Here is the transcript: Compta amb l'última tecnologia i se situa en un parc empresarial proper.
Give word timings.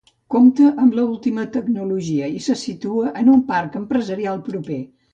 Compta 0.35 0.71
amb 0.85 0.97
l'última 0.99 1.45
tecnologia 1.57 2.31
i 2.39 2.43
se 2.49 2.57
situa 2.65 3.15
en 3.23 3.33
un 3.37 3.47
parc 3.55 3.81
empresarial 3.85 4.47
proper. 4.53 4.85